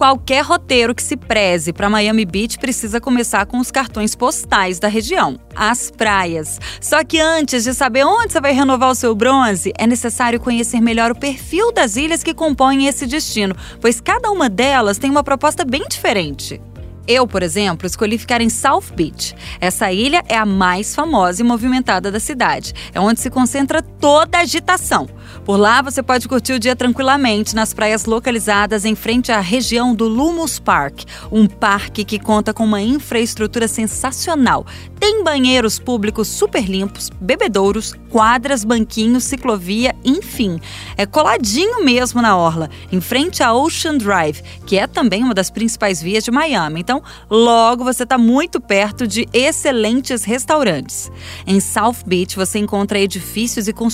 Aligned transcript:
Qualquer 0.00 0.42
roteiro 0.42 0.94
que 0.94 1.02
se 1.02 1.14
preze 1.14 1.74
para 1.74 1.90
Miami 1.90 2.24
Beach 2.24 2.58
precisa 2.58 3.02
começar 3.02 3.44
com 3.44 3.58
os 3.58 3.70
cartões 3.70 4.14
postais 4.14 4.78
da 4.78 4.88
região, 4.88 5.38
as 5.54 5.90
praias. 5.90 6.58
Só 6.80 7.04
que 7.04 7.20
antes 7.20 7.64
de 7.64 7.74
saber 7.74 8.06
onde 8.06 8.32
você 8.32 8.40
vai 8.40 8.54
renovar 8.54 8.88
o 8.88 8.94
seu 8.94 9.14
bronze, 9.14 9.74
é 9.76 9.86
necessário 9.86 10.40
conhecer 10.40 10.80
melhor 10.80 11.10
o 11.10 11.18
perfil 11.18 11.70
das 11.70 11.96
ilhas 11.96 12.22
que 12.22 12.32
compõem 12.32 12.86
esse 12.86 13.06
destino, 13.06 13.54
pois 13.78 14.00
cada 14.00 14.30
uma 14.30 14.48
delas 14.48 14.96
tem 14.96 15.10
uma 15.10 15.22
proposta 15.22 15.66
bem 15.66 15.86
diferente. 15.86 16.58
Eu, 17.06 17.26
por 17.26 17.42
exemplo, 17.42 17.86
escolhi 17.86 18.16
ficar 18.16 18.40
em 18.40 18.48
South 18.48 18.94
Beach. 18.94 19.34
Essa 19.60 19.92
ilha 19.92 20.22
é 20.28 20.36
a 20.36 20.46
mais 20.46 20.94
famosa 20.94 21.42
e 21.42 21.44
movimentada 21.44 22.10
da 22.10 22.20
cidade. 22.20 22.72
É 22.94 23.00
onde 23.00 23.20
se 23.20 23.28
concentra 23.28 23.82
toda 24.00 24.38
a 24.38 24.40
agitação. 24.40 25.08
Por 25.44 25.56
lá 25.56 25.82
você 25.82 26.02
pode 26.02 26.26
curtir 26.26 26.54
o 26.54 26.58
dia 26.58 26.74
tranquilamente 26.74 27.54
nas 27.54 27.74
praias 27.74 28.04
localizadas 28.04 28.84
em 28.84 28.94
frente 28.94 29.30
à 29.30 29.40
região 29.40 29.94
do 29.94 30.08
Lumos 30.08 30.58
Park, 30.58 31.02
um 31.30 31.46
parque 31.46 32.04
que 32.04 32.18
conta 32.18 32.52
com 32.52 32.64
uma 32.64 32.80
infraestrutura 32.80 33.68
sensacional. 33.68 34.66
Tem 34.98 35.22
banheiros 35.24 35.78
públicos 35.78 36.28
super 36.28 36.64
limpos, 36.64 37.10
bebedouros, 37.20 37.94
quadras, 38.10 38.64
banquinhos, 38.64 39.24
ciclovia, 39.24 39.94
enfim. 40.04 40.60
É 40.96 41.06
coladinho 41.06 41.84
mesmo 41.84 42.20
na 42.20 42.36
orla, 42.36 42.68
em 42.92 43.00
frente 43.00 43.42
à 43.42 43.52
Ocean 43.54 43.96
Drive, 43.96 44.42
que 44.66 44.78
é 44.78 44.86
também 44.86 45.22
uma 45.22 45.34
das 45.34 45.50
principais 45.50 46.02
vias 46.02 46.24
de 46.24 46.30
Miami. 46.30 46.80
Então, 46.80 47.02
logo 47.30 47.84
você 47.84 48.02
está 48.02 48.18
muito 48.18 48.60
perto 48.60 49.06
de 49.06 49.26
excelentes 49.32 50.24
restaurantes. 50.24 51.10
Em 51.46 51.60
South 51.60 52.04
Beach 52.06 52.36
você 52.36 52.58
encontra 52.58 52.98
edifícios 52.98 53.68
e 53.68 53.72
construções 53.72 53.89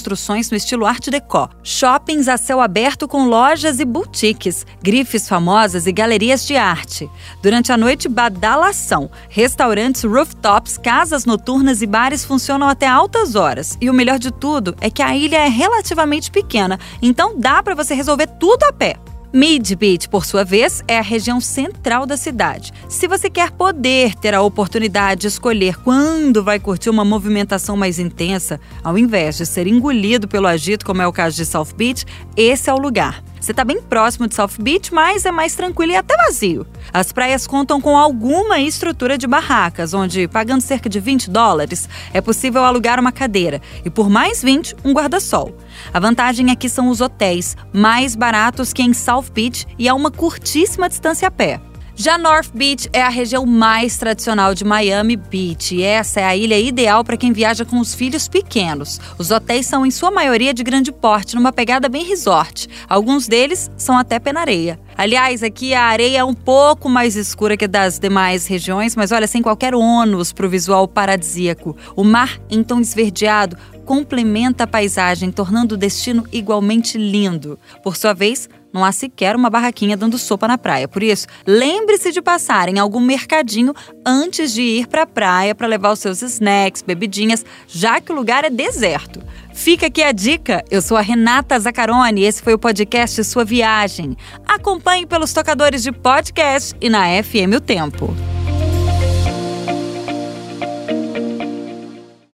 no 0.50 0.56
estilo 0.56 0.86
Art 0.86 1.08
Deco, 1.08 1.48
shoppings 1.62 2.28
a 2.28 2.36
céu 2.36 2.61
aberto 2.61 3.06
com 3.08 3.28
lojas 3.28 3.80
e 3.80 3.84
boutiques, 3.84 4.66
grifes 4.83 5.28
famosas 5.28 5.86
e 5.86 5.92
galerias 5.92 6.47
de 6.47 6.56
arte. 6.56 7.08
Durante 7.42 7.72
a 7.72 7.77
noite, 7.77 8.08
badalação, 8.08 9.11
restaurantes, 9.28 10.05
rooftops, 10.05 10.78
casas 10.78 11.24
noturnas 11.24 11.83
e 11.83 11.86
bares 11.86 12.24
funcionam 12.24 12.69
até 12.69 12.86
altas 12.86 13.34
horas. 13.34 13.77
E 13.80 13.89
o 13.89 13.94
melhor 13.94 14.19
de 14.19 14.30
tudo 14.30 14.77
é 14.80 14.91
que 14.91 15.02
a 15.02 15.17
ilha 15.17 15.39
é 15.39 15.48
relativamente 15.48 16.30
pequena, 16.30 16.78
então 17.00 17.39
dá 17.39 17.62
para 17.62 17.74
você 17.74 17.94
resolver 17.94 18.27
tudo 18.39 18.64
a 18.64 18.72
pé. 18.72 18.97
Mid 19.32 19.74
Beach, 19.74 20.08
por 20.08 20.24
sua 20.24 20.44
vez, 20.44 20.82
é 20.86 20.98
a 20.98 21.02
região 21.02 21.41
central 21.41 22.06
da 22.06 22.16
cidade. 22.16 22.72
Se 22.88 23.08
você 23.08 23.28
quer 23.28 23.50
poder 23.50 24.14
ter 24.14 24.33
a 24.34 24.41
oportunidade 24.41 25.22
de 25.22 25.27
escolher 25.27 25.77
quando 25.78 26.42
vai 26.42 26.60
curtir 26.60 26.88
uma 26.91 27.05
movimentação 27.05 27.77
mais 27.77 27.98
intensa, 27.98 28.60
ao 28.84 28.96
invés 28.96 29.36
de 29.36 29.44
ser 29.44 29.66
engolido 29.66 30.28
pelo 30.28 30.46
agito, 30.46 30.86
como 30.86 31.02
é 31.02 31.06
o 31.06 31.12
caso 31.12 31.36
de 31.36 31.44
South 31.44 31.74
Beach, 31.77 32.05
esse 32.36 32.70
é 32.70 32.72
o 32.72 32.78
lugar. 32.78 33.22
Você 33.47 33.52
está 33.52 33.62
bem 33.62 33.80
próximo 33.80 34.27
de 34.27 34.34
South 34.34 34.58
Beach, 34.58 34.92
mas 34.92 35.25
é 35.25 35.30
mais 35.30 35.55
tranquilo 35.55 35.92
e 35.92 35.97
até 35.97 36.16
vazio. 36.16 36.66
As 36.92 37.12
praias 37.12 37.47
contam 37.47 37.80
com 37.80 37.97
alguma 37.97 38.58
estrutura 38.58 39.16
de 39.16 39.25
barracas, 39.28 39.94
onde, 39.94 40.27
pagando 40.27 40.62
cerca 40.62 40.89
de 40.89 40.98
20 40.98 41.30
dólares, 41.30 41.89
é 42.12 42.20
possível 42.20 42.64
alugar 42.64 42.98
uma 42.98 43.12
cadeira 43.12 43.62
e, 43.84 43.89
por 43.89 44.11
mais 44.11 44.42
20, 44.42 44.74
um 44.84 44.92
guarda-sol. 44.92 45.56
A 45.94 46.00
vantagem 46.00 46.50
aqui 46.50 46.69
são 46.69 46.89
os 46.89 47.00
hotéis, 47.00 47.56
mais 47.72 48.17
baratos 48.17 48.72
que 48.72 48.83
em 48.83 48.92
South 48.92 49.30
Beach 49.33 49.64
e 49.78 49.89
a 49.89 49.94
uma 49.94 50.11
curtíssima 50.11 50.89
distância 50.89 51.28
a 51.28 51.30
pé. 51.30 51.61
Já 51.98 52.19
North 52.19 52.50
Beach 52.52 52.91
é 52.92 53.00
a 53.00 53.08
região 53.08 53.47
mais 53.47 53.97
tradicional 53.97 54.55
de 54.55 54.66
Miami 54.66 55.16
Beach 55.16 55.75
e 55.75 55.83
essa 55.83 56.20
é 56.20 56.25
a 56.25 56.36
ilha 56.36 56.58
ideal 56.58 57.02
para 57.02 57.16
quem 57.16 57.33
viaja 57.33 57.64
com 57.64 57.80
os 57.80 57.94
filhos 57.94 58.29
pequenos. 58.29 59.01
Os 59.18 59.30
hotéis 59.30 59.64
são, 59.64 59.86
em 59.86 59.90
sua 59.90 60.11
maioria, 60.11 60.52
de 60.52 60.62
grande 60.62 60.92
porte, 60.92 61.34
numa 61.34 61.52
pegada 61.52 61.89
bem 61.89 62.05
resort. 62.05 62.68
Alguns 62.86 63.27
deles 63.27 63.70
são 63.79 63.96
até 63.96 64.18
penareia. 64.18 64.79
Aliás, 64.95 65.42
aqui 65.42 65.73
a 65.73 65.84
areia 65.84 66.18
é 66.18 66.24
um 66.24 66.34
pouco 66.34 66.86
mais 66.86 67.17
escura 67.17 67.57
que 67.57 67.67
das 67.67 67.98
demais 67.98 68.46
regiões, 68.46 68.95
mas 68.95 69.11
olha, 69.11 69.27
sem 69.27 69.40
qualquer 69.40 69.74
ônus 69.74 70.34
para 70.34 70.46
o 70.46 70.51
visual 70.51 70.86
paradisíaco. 70.86 71.74
O 71.95 72.05
mar, 72.05 72.39
tom 72.67 72.80
esverdeado, 72.80 73.57
complementa 73.86 74.64
a 74.64 74.67
paisagem, 74.67 75.30
tornando 75.30 75.77
o 75.77 75.79
destino 75.79 76.27
igualmente 76.33 76.98
lindo. 76.98 77.58
Por 77.83 77.97
sua 77.97 78.13
vez, 78.13 78.48
não 78.73 78.85
há 78.85 78.92
sequer 78.92 79.35
uma 79.35 79.48
barraquinha 79.48 79.97
dando 79.97 80.19
sopa 80.19 80.47
na 80.47 80.58
praia. 80.58 80.86
Por 80.86 81.02
isso, 81.02 81.27
lembre-se 81.47 82.13
de 82.13 82.20
passar 82.20 82.69
em 82.69 82.79
algum 82.79 83.01
mercadinho 83.01 83.73
antes 84.05 84.52
de 84.52 84.61
ir 84.61 84.86
para 84.89 85.05
a 85.05 85.07
praia 85.07 85.55
para 85.55 85.67
levar 85.67 85.92
os 85.92 86.01
seus 86.01 86.20
snacks, 86.20 86.83
bebidinhas, 86.83 87.45
já 87.67 88.01
que 88.01 88.13
o 88.13 88.14
lugar 88.14 88.45
é 88.45 88.51
deserto. 88.51 89.23
Fica 89.55 89.86
aqui 89.86 90.02
a 90.02 90.13
dica. 90.13 90.63
Eu 90.70 90.83
sou 90.83 90.96
a 90.96 91.01
Renata 91.01 91.58
Zacarone 91.58 92.20
e 92.20 92.25
esse 92.25 92.42
foi 92.42 92.52
o 92.52 92.58
podcast 92.58 93.25
Sua 93.25 93.45
Viagem. 93.45 94.14
Acompanhe 94.46 95.07
pelos 95.07 95.33
tocadores 95.33 95.83
de 95.83 95.92
podcast 95.92 96.75
e 96.80 96.91
na 96.91 97.07
FM 97.23 97.57
O 97.57 97.61
Tempo. 97.61 98.36